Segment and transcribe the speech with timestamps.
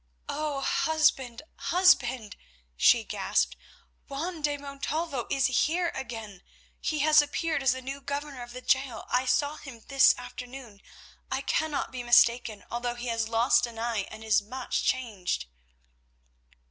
[0.29, 0.61] "Oh!
[0.61, 2.35] husband, husband,"
[2.75, 3.55] she gasped,
[4.07, 6.41] "Juan de Montalvo is here again.
[6.79, 9.03] He has appeared as the new governor of the gaol.
[9.11, 10.81] I saw him this afternoon,
[11.29, 15.45] I cannot be mistaken, although he has lost an eye and is much changed."